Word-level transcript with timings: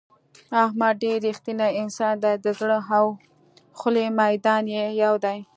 احمد 0.63 0.93
ډېر 1.03 1.17
رښتینی 1.27 1.69
انسان 1.81 2.13
دی 2.23 2.33
د 2.45 2.47
زړه 2.59 2.77
او 2.97 3.05
خولې 3.79 4.05
میدان 4.19 4.63
یې 4.75 4.85
یو 5.03 5.13
دی. 5.25 5.37